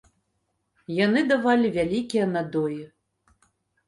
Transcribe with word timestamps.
Яны 0.99 1.21
давалі 1.31 1.67
вялікія 1.75 2.25
надоі. 2.31 2.81